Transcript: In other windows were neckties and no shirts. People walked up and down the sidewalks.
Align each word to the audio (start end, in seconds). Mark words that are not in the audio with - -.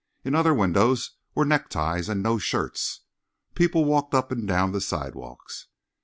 In 0.23 0.33
other 0.33 0.55
windows 0.55 1.11
were 1.35 1.45
neckties 1.45 2.09
and 2.09 2.23
no 2.23 2.39
shirts. 2.39 3.01
People 3.53 3.85
walked 3.85 4.15
up 4.15 4.31
and 4.31 4.47
down 4.47 4.71
the 4.71 4.81
sidewalks. 4.81 5.67